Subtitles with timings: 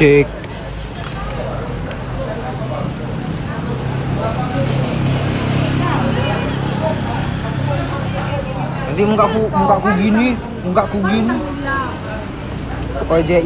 [0.00, 0.24] Cek.
[8.88, 10.28] Nanti mukaku mukaku gini,
[10.64, 11.36] mukaku gini.
[13.04, 13.44] Pokoknya